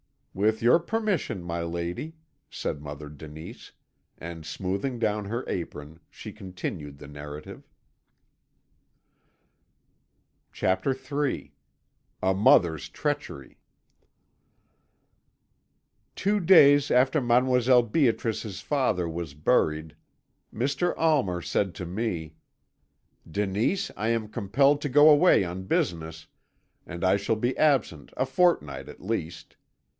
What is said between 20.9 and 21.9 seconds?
Almer said to